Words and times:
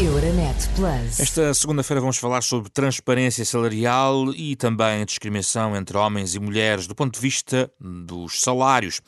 Euronet 0.00 0.56
Plus. 0.76 1.20
Esta 1.20 1.52
segunda-feira 1.52 2.00
vamos 2.00 2.16
falar 2.16 2.42
sobre 2.42 2.70
transparência 2.70 3.44
salarial 3.44 4.32
e 4.34 4.56
também 4.56 5.04
discriminação 5.04 5.76
entre 5.76 5.94
homens 5.94 6.34
e 6.34 6.40
mulheres 6.40 6.86
do 6.86 6.94
ponto 6.94 7.12
de 7.16 7.20
vista 7.20 7.70
dos 7.78 8.40
salários. 8.40 9.02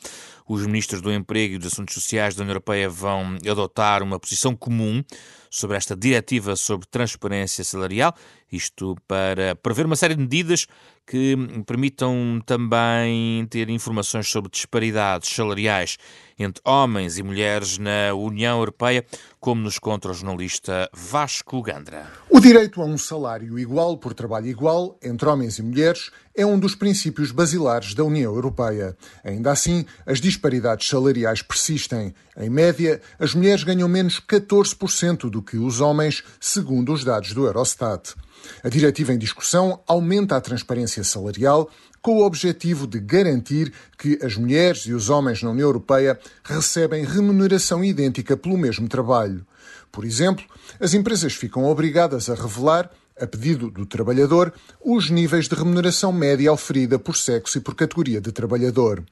Os 0.47 0.63
ministros 0.67 1.01
do 1.01 1.11
Emprego 1.11 1.55
e 1.55 1.57
dos 1.57 1.73
Assuntos 1.73 1.95
Sociais 1.95 2.35
da 2.35 2.43
União 2.43 2.51
Europeia 2.51 2.87
vão 2.87 3.37
adotar 3.49 4.03
uma 4.03 4.19
posição 4.19 4.55
comum 4.55 5.03
sobre 5.49 5.77
esta 5.77 5.95
diretiva 5.95 6.55
sobre 6.55 6.87
transparência 6.87 7.63
salarial, 7.63 8.13
isto 8.51 8.95
para 9.07 9.55
prever 9.55 9.85
uma 9.85 9.95
série 9.95 10.15
de 10.15 10.21
medidas 10.21 10.67
que 11.05 11.35
permitam 11.65 12.41
também 12.45 13.45
ter 13.47 13.69
informações 13.69 14.27
sobre 14.27 14.49
disparidades 14.51 15.29
salariais 15.29 15.97
entre 16.37 16.61
homens 16.65 17.17
e 17.17 17.23
mulheres 17.23 17.77
na 17.77 18.13
União 18.13 18.59
Europeia, 18.59 19.05
como 19.39 19.61
nos 19.61 19.77
conta 19.77 20.09
o 20.09 20.13
jornalista 20.13 20.89
Vasco 20.93 21.61
Gandra. 21.61 22.07
O 22.29 22.39
direito 22.39 22.81
a 22.81 22.85
um 22.85 22.97
salário 22.97 23.59
igual 23.59 23.97
por 23.97 24.13
trabalho 24.13 24.47
igual 24.47 24.97
entre 25.03 25.27
homens 25.27 25.59
e 25.59 25.63
mulheres 25.63 26.11
é 26.35 26.45
um 26.45 26.57
dos 26.57 26.75
princípios 26.75 27.31
basilares 27.31 27.93
da 27.93 28.03
União 28.03 28.33
Europeia. 28.33 28.97
Ainda 29.23 29.51
assim, 29.51 29.85
as 30.05 30.19
disparidades 30.19 30.87
salariais 30.87 31.41
persistem. 31.41 32.13
Em 32.35 32.49
média, 32.49 33.01
as 33.19 33.35
mulheres 33.35 33.63
ganham 33.63 33.87
menos 33.87 34.19
14% 34.19 35.29
do 35.29 35.41
que 35.41 35.57
os 35.57 35.79
homens, 35.79 36.23
segundo 36.39 36.91
os 36.91 37.03
dados 37.03 37.33
do 37.33 37.45
Eurostat. 37.45 38.15
A 38.63 38.69
diretiva 38.69 39.13
em 39.13 39.17
discussão 39.17 39.79
aumenta 39.87 40.35
a 40.35 40.41
transparência 40.41 41.03
salarial 41.03 41.69
com 42.01 42.17
o 42.17 42.25
objetivo 42.25 42.85
de 42.85 42.99
garantir 42.99 43.71
que 43.97 44.19
as 44.21 44.35
mulheres 44.35 44.81
e 44.81 44.93
os 44.93 45.09
homens 45.09 45.41
na 45.41 45.51
União 45.51 45.67
Europeia 45.67 46.19
recebem 46.43 47.05
remuneração 47.05 47.83
idêntica 47.83 48.35
pelo 48.35 48.57
mesmo 48.57 48.89
trabalho. 48.89 49.45
Por 49.91 50.03
exemplo, 50.03 50.43
as 50.79 50.93
empresas 50.93 51.33
ficam 51.33 51.65
obrigadas 51.65 52.29
a 52.29 52.35
revelar 52.35 52.89
a 53.19 53.27
pedido 53.27 53.69
do 53.69 53.85
trabalhador, 53.85 54.53
os 54.83 55.09
níveis 55.09 55.47
de 55.47 55.55
remuneração 55.55 56.11
média 56.11 56.51
oferida 56.51 56.97
por 56.97 57.15
sexo 57.15 57.57
e 57.57 57.61
por 57.61 57.75
categoria 57.75 58.19
de 58.19 58.31
trabalhador. 58.31 59.03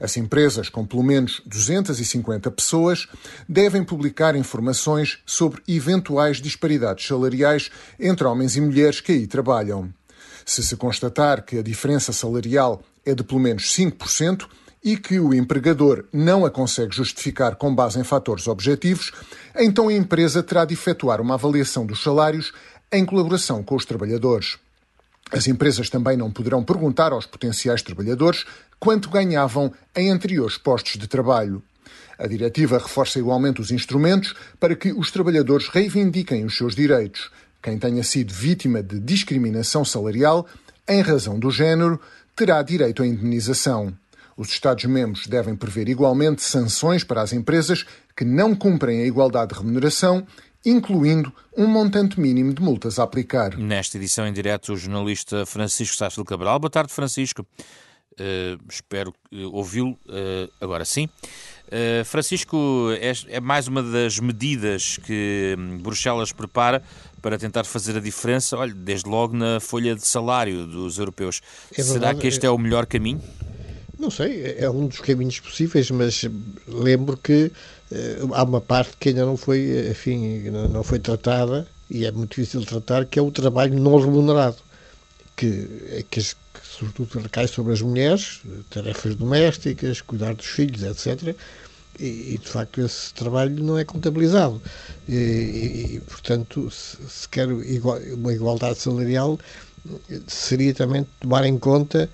As 0.00 0.16
empresas 0.16 0.68
com 0.68 0.86
pelo 0.86 1.02
menos 1.02 1.42
250 1.46 2.50
pessoas 2.50 3.06
devem 3.48 3.82
publicar 3.82 4.36
informações 4.36 5.18
sobre 5.26 5.62
eventuais 5.66 6.38
disparidades 6.38 7.06
salariais 7.06 7.70
entre 7.98 8.26
homens 8.26 8.56
e 8.56 8.60
mulheres 8.60 9.00
que 9.00 9.12
aí 9.12 9.26
trabalham. 9.26 9.92
Se 10.46 10.62
se 10.62 10.76
constatar 10.76 11.44
que 11.44 11.58
a 11.58 11.62
diferença 11.62 12.12
salarial 12.12 12.82
é 13.04 13.14
de 13.14 13.22
pelo 13.22 13.40
menos 13.40 13.74
5% 13.74 14.46
e 14.82 14.96
que 14.96 15.18
o 15.18 15.34
empregador 15.34 16.04
não 16.12 16.46
a 16.46 16.50
consegue 16.50 16.94
justificar 16.94 17.56
com 17.56 17.74
base 17.74 17.98
em 17.98 18.04
fatores 18.04 18.46
objetivos, 18.46 19.12
então 19.56 19.88
a 19.88 19.92
empresa 19.92 20.42
terá 20.42 20.64
de 20.64 20.74
efetuar 20.74 21.20
uma 21.20 21.34
avaliação 21.34 21.84
dos 21.84 22.02
salários 22.02 22.52
em 22.90 23.04
colaboração 23.04 23.62
com 23.62 23.74
os 23.74 23.84
trabalhadores. 23.84 24.58
As 25.30 25.46
empresas 25.46 25.90
também 25.90 26.16
não 26.16 26.30
poderão 26.30 26.62
perguntar 26.64 27.12
aos 27.12 27.26
potenciais 27.26 27.82
trabalhadores 27.82 28.44
quanto 28.78 29.10
ganhavam 29.10 29.72
em 29.94 30.10
anteriores 30.10 30.56
postos 30.56 30.96
de 30.98 31.06
trabalho. 31.06 31.62
A 32.18 32.26
diretiva 32.26 32.78
reforça 32.78 33.18
igualmente 33.18 33.60
os 33.60 33.70
instrumentos 33.70 34.34
para 34.58 34.74
que 34.74 34.92
os 34.92 35.10
trabalhadores 35.10 35.68
reivindiquem 35.68 36.44
os 36.44 36.56
seus 36.56 36.74
direitos. 36.74 37.30
Quem 37.62 37.78
tenha 37.78 38.02
sido 38.02 38.32
vítima 38.32 38.82
de 38.82 38.98
discriminação 38.98 39.84
salarial 39.84 40.46
em 40.88 41.00
razão 41.02 41.38
do 41.38 41.50
género 41.50 42.00
terá 42.34 42.62
direito 42.62 43.02
à 43.02 43.06
indenização. 43.06 43.92
Os 44.36 44.48
Estados-membros 44.48 45.26
devem 45.26 45.56
prever 45.56 45.88
igualmente 45.88 46.42
sanções 46.42 47.02
para 47.02 47.20
as 47.20 47.32
empresas 47.32 47.84
que 48.16 48.24
não 48.24 48.54
cumprem 48.54 49.02
a 49.02 49.06
igualdade 49.06 49.52
de 49.52 49.58
remuneração 49.58 50.26
incluindo 50.64 51.32
um 51.56 51.66
montante 51.66 52.20
mínimo 52.20 52.52
de 52.52 52.62
multas 52.62 52.98
a 52.98 53.04
aplicar. 53.04 53.56
Nesta 53.56 53.96
edição 53.96 54.26
em 54.26 54.32
direto, 54.32 54.72
o 54.72 54.76
jornalista 54.76 55.46
Francisco 55.46 55.96
Sá 55.96 56.08
Cabral. 56.24 56.58
Boa 56.58 56.70
tarde, 56.70 56.92
Francisco. 56.92 57.46
Uh, 58.20 58.58
espero 58.68 59.14
ouvi-lo 59.52 59.90
uh, 59.90 60.50
agora 60.60 60.84
sim. 60.84 61.08
Uh, 61.68 62.04
Francisco, 62.04 62.88
é, 63.00 63.12
é, 63.36 63.40
mais 63.40 63.68
uma 63.68 63.80
das 63.80 64.18
medidas 64.18 64.96
que 64.96 65.54
hum, 65.56 65.78
Bruxelas 65.78 66.32
prepara 66.32 66.82
para 67.22 67.38
tentar 67.38 67.64
fazer 67.64 67.96
a 67.96 68.00
diferença, 68.00 68.56
olha, 68.56 68.74
desde 68.74 69.08
logo 69.08 69.36
na 69.36 69.60
folha 69.60 69.94
de 69.94 70.04
salário 70.04 70.66
dos 70.66 70.98
europeus. 70.98 71.40
É 71.76 71.82
Será 71.82 72.12
que 72.12 72.26
este 72.26 72.44
é... 72.44 72.48
é 72.48 72.50
o 72.50 72.58
melhor 72.58 72.86
caminho? 72.86 73.22
Não 73.98 74.10
sei, 74.10 74.54
é 74.56 74.70
um 74.70 74.86
dos 74.86 75.00
caminhos 75.00 75.40
possíveis, 75.40 75.90
mas 75.90 76.24
lembro 76.68 77.16
que 77.16 77.50
uh, 77.90 78.32
há 78.34 78.44
uma 78.44 78.60
parte 78.60 78.96
que 78.98 79.08
ainda 79.08 79.26
não 79.26 79.36
foi, 79.36 79.88
enfim, 79.90 80.50
não 80.50 80.84
foi 80.84 81.00
tratada 81.00 81.66
e 81.90 82.04
é 82.04 82.12
muito 82.12 82.30
difícil 82.30 82.64
tratar, 82.64 83.06
que 83.06 83.18
é 83.18 83.22
o 83.22 83.30
trabalho 83.32 83.74
não 83.78 83.98
remunerado, 83.98 84.58
que, 85.36 85.68
é 85.90 86.04
que, 86.08 86.20
que 86.20 86.60
sobretudo 86.62 87.18
recai 87.18 87.48
sobre 87.48 87.72
as 87.72 87.82
mulheres, 87.82 88.40
tarefas 88.70 89.16
domésticas, 89.16 90.00
cuidar 90.00 90.34
dos 90.34 90.46
filhos, 90.46 90.82
etc. 90.84 91.34
E, 91.98 92.34
e 92.34 92.38
de 92.38 92.48
facto 92.48 92.80
esse 92.80 93.12
trabalho 93.14 93.64
não 93.64 93.76
é 93.76 93.84
contabilizado. 93.84 94.62
E, 95.08 95.14
e, 95.14 95.96
e 95.96 96.00
portanto, 96.06 96.70
se, 96.70 96.96
se 97.08 97.28
quer 97.28 97.48
igual, 97.48 97.98
uma 98.12 98.32
igualdade 98.32 98.78
salarial, 98.78 99.40
seria 100.28 100.72
também 100.72 101.04
tomar 101.18 101.44
em 101.44 101.58
conta 101.58 102.08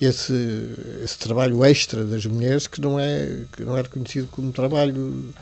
esse, 0.00 0.74
esse 1.02 1.18
trabalho 1.18 1.64
extra 1.64 2.04
das 2.04 2.26
mulheres 2.26 2.66
que 2.66 2.80
não 2.80 2.98
é, 2.98 3.44
que 3.52 3.64
não 3.64 3.76
é 3.76 3.82
reconhecido 3.82 4.28
como 4.30 4.52
trabalho 4.52 5.32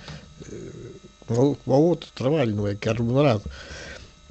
eh, 0.50 0.88
como, 1.26 1.56
outro 1.66 2.10
trabalho, 2.14 2.54
não 2.54 2.66
é 2.66 2.74
que 2.74 2.88
é 2.88 2.92
remunerado. 2.92 3.42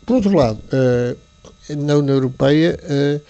Por 0.06 0.16
outro 0.16 0.36
lado, 0.36 0.60
uh, 0.74 1.76
na 1.76 1.96
União 1.96 2.16
Europeia, 2.16 2.80
uh, 2.84 3.22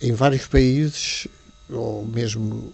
em 0.00 0.12
vários 0.12 0.46
países, 0.46 1.28
ou 1.70 2.04
mesmo 2.04 2.72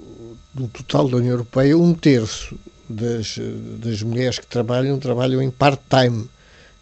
no 0.55 0.69
total 0.69 1.09
da 1.09 1.17
União 1.19 1.33
Europeia, 1.33 1.77
um 1.77 1.93
terço 1.93 2.57
das, 2.89 3.37
das 3.79 4.03
mulheres 4.03 4.39
que 4.39 4.47
trabalham, 4.47 4.99
trabalham 4.99 5.43
em 5.43 5.51
part-time, 5.51 6.29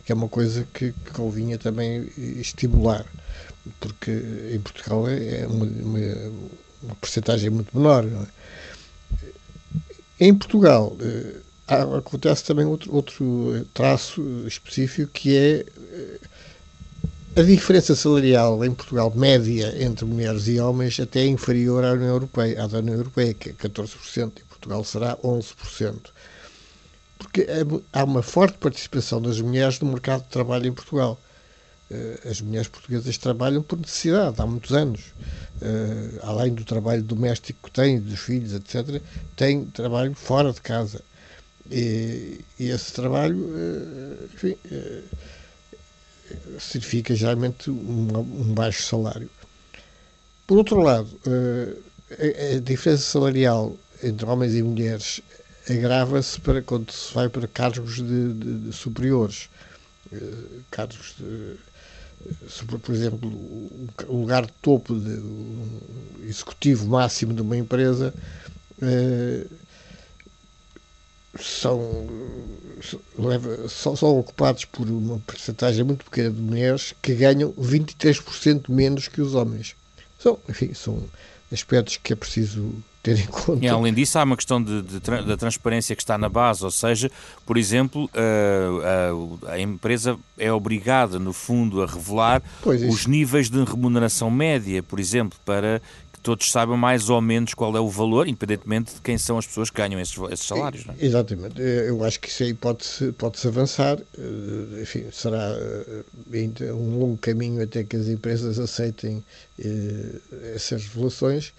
que 0.04 0.12
é 0.12 0.14
uma 0.14 0.28
coisa 0.28 0.66
que, 0.72 0.92
que 0.92 1.10
convinha 1.12 1.58
também 1.58 2.08
estimular 2.16 3.04
porque 3.78 4.10
em 4.52 4.60
Portugal 4.60 5.08
é, 5.08 5.42
é 5.42 5.46
uma, 5.46 5.64
uma, 5.64 5.98
uma 6.82 6.94
porcentagem 6.96 7.50
muito 7.50 7.76
menor. 7.76 8.04
É? 8.04 8.26
Em 10.20 10.34
Portugal 10.34 10.96
eh, 11.00 11.36
acontece 11.96 12.44
também 12.44 12.66
outro, 12.66 12.94
outro 12.94 13.66
traço 13.72 14.22
específico 14.46 15.10
que 15.12 15.36
é 15.36 15.66
eh, 15.92 16.20
a 17.36 17.42
diferença 17.42 17.94
salarial 17.94 18.64
em 18.64 18.74
Portugal 18.74 19.12
média 19.14 19.72
entre 19.82 20.04
mulheres 20.04 20.48
e 20.48 20.58
homens 20.58 20.98
até 20.98 21.20
é 21.20 21.26
inferior 21.26 21.84
à 21.84 21.92
União 21.92 22.08
Europeia, 22.08 22.64
à 22.64 22.66
da 22.66 22.78
União 22.78 22.96
Europeia, 22.96 23.32
que 23.32 23.50
é 23.50 23.52
14%, 23.52 24.32
e 24.36 24.44
Portugal 24.44 24.82
será 24.82 25.16
11%. 25.18 25.94
Porque 27.18 27.42
é, 27.42 27.60
há 27.92 28.04
uma 28.04 28.22
forte 28.22 28.58
participação 28.58 29.22
das 29.22 29.40
mulheres 29.40 29.78
no 29.78 29.88
mercado 29.88 30.22
de 30.22 30.28
trabalho 30.28 30.66
em 30.66 30.72
Portugal. 30.72 31.20
Eh, 31.90 32.20
as 32.30 32.40
mulheres 32.40 32.68
portuguesas 32.68 33.18
trabalham 33.18 33.62
por 33.62 33.76
necessidade 33.76 34.40
há 34.40 34.46
muitos 34.46 34.72
anos. 34.72 35.00
Uh, 35.60 36.18
além 36.22 36.54
do 36.54 36.64
trabalho 36.64 37.02
doméstico 37.02 37.68
que 37.68 37.70
têm, 37.70 38.00
dos 38.00 38.20
filhos, 38.20 38.54
etc., 38.54 39.02
têm 39.36 39.66
trabalho 39.66 40.14
fora 40.14 40.52
de 40.52 40.60
casa. 40.60 41.02
E, 41.70 42.40
e 42.58 42.70
esse 42.70 42.92
trabalho, 42.92 43.36
uh, 43.36 44.24
enfim, 44.32 44.56
significa 46.58 47.14
geralmente 47.14 47.70
um, 47.70 48.08
um, 48.18 48.54
baixo 48.54 48.82
salário. 48.84 49.28
Por 50.46 50.58
outro 50.58 50.80
lado, 50.80 51.08
a, 51.26 52.56
a, 52.56 52.60
diferença 52.60 53.02
salarial 53.02 53.76
entre 54.02 54.24
homens 54.26 54.54
e 54.54 54.62
mulheres 54.62 55.20
agrava-se 55.68 56.40
para 56.40 56.62
quando 56.62 56.90
se 56.90 57.12
vai 57.12 57.28
para 57.28 57.46
cargos 57.46 57.96
de, 57.96 58.32
de, 58.32 58.58
de 58.60 58.72
superiores, 58.72 59.50
cargos 60.70 61.14
de 61.18 61.56
por 62.82 62.94
exemplo, 62.94 63.28
o 64.08 64.20
lugar 64.20 64.46
de 64.46 64.52
topo, 64.60 64.94
de, 64.94 65.10
o 65.10 66.24
executivo 66.24 66.86
máximo 66.86 67.32
de 67.32 67.42
uma 67.42 67.56
empresa, 67.56 68.12
eh, 68.82 69.46
são, 71.38 72.08
são, 73.68 73.96
são, 73.96 74.18
ocupados 74.18 74.64
por 74.64 74.88
uma 74.88 75.18
porcentagem 75.20 75.84
muito 75.84 76.04
pequena 76.04 76.30
de 76.30 76.40
mulheres 76.40 76.94
que 77.00 77.14
ganham 77.14 77.52
23% 77.52 78.68
menos 78.68 79.06
que 79.08 79.20
os 79.20 79.34
homens. 79.34 79.76
São, 80.18 80.38
enfim, 80.48 80.74
são 80.74 81.02
aspectos 81.52 81.98
que 81.98 82.12
é 82.12 82.16
preciso 82.16 82.72
ter 83.02 83.18
em 83.18 83.26
conta. 83.26 83.64
E 83.64 83.68
além 83.68 83.92
disso, 83.92 84.18
há 84.18 84.24
uma 84.24 84.36
questão 84.36 84.62
de, 84.62 84.82
de, 84.82 85.00
da 85.00 85.36
transparência 85.36 85.96
que 85.96 86.02
está 86.02 86.18
na 86.18 86.28
base, 86.28 86.64
ou 86.64 86.70
seja, 86.70 87.10
por 87.46 87.56
exemplo, 87.56 88.10
a, 88.14 89.50
a, 89.50 89.52
a 89.54 89.60
empresa 89.60 90.18
é 90.38 90.52
obrigada, 90.52 91.18
no 91.18 91.32
fundo, 91.32 91.82
a 91.82 91.86
revelar 91.86 92.42
pois 92.62 92.82
os 92.82 93.06
níveis 93.06 93.48
de 93.48 93.62
remuneração 93.64 94.30
média, 94.30 94.82
por 94.82 95.00
exemplo, 95.00 95.38
para 95.44 95.80
que 96.12 96.20
todos 96.20 96.50
saibam 96.50 96.76
mais 96.76 97.08
ou 97.08 97.20
menos 97.20 97.54
qual 97.54 97.74
é 97.76 97.80
o 97.80 97.88
valor, 97.88 98.28
independentemente 98.28 98.94
de 98.94 99.00
quem 99.00 99.16
são 99.16 99.38
as 99.38 99.46
pessoas 99.46 99.70
que 99.70 99.76
ganham 99.76 99.98
esses, 99.98 100.16
esses 100.30 100.46
salários. 100.46 100.84
É? 100.88 101.04
Exatamente. 101.06 101.60
Eu 101.60 102.04
acho 102.04 102.20
que 102.20 102.28
isso 102.28 102.42
aí 102.42 102.52
pode-se 102.52 103.12
pode 103.12 103.38
-se 103.38 103.48
avançar. 103.48 103.98
Eh, 104.18 104.82
enfim, 104.82 105.04
será 105.10 105.50
eh, 105.50 106.02
ainda 106.32 106.74
um 106.74 106.98
longo 106.98 107.16
caminho 107.16 107.62
até 107.62 107.82
que 107.82 107.96
as 107.96 108.08
empresas 108.08 108.58
aceitem 108.58 109.24
essas 110.54 110.84
revelações, 110.84 111.52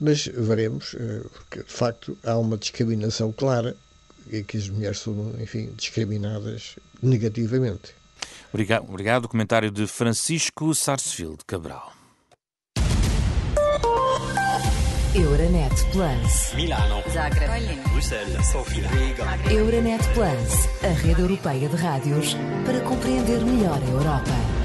mas 0.00 0.26
veremos, 0.26 0.96
porque 1.32 1.62
de 1.62 1.72
facto 1.72 2.16
há 2.24 2.36
uma 2.38 2.56
discriminação 2.56 3.32
clara 3.32 3.76
e 4.30 4.42
que 4.42 4.56
as 4.56 4.68
mulheres 4.68 4.98
são, 4.98 5.34
enfim, 5.40 5.72
discriminadas 5.76 6.76
negativamente. 7.02 7.94
Obrigado. 8.52 8.88
Obrigado. 8.88 9.28
Comentário 9.28 9.70
de 9.70 9.86
Francisco 9.86 10.74
Sarsfield 10.74 11.38
Cabral. 11.46 11.92
Euronet 15.14 15.74
Plus. 15.90 16.54
Milano. 16.54 17.02
Zagreb. 17.12 17.50
Bruxelas. 17.90 18.46
Sofia. 18.46 18.88
Riga. 18.88 19.52
Euronet 19.52 20.02
Plus, 20.14 20.68
a 20.84 20.92
rede 21.02 21.20
europeia 21.20 21.68
de 21.68 21.76
rádios 21.76 22.36
para 22.64 22.80
compreender 22.80 23.44
melhor 23.44 23.80
a 23.82 23.90
Europa. 23.90 24.59